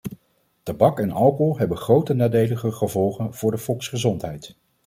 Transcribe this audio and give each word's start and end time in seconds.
Tabak 0.63 0.99
en 0.99 1.11
alcohol 1.11 1.57
hebben 1.57 1.77
grote 1.77 2.13
nadelige 2.13 2.71
gevolgen 2.71 3.33
voor 3.33 3.51
de 3.51 3.57
volksgezondheid. 3.57 4.55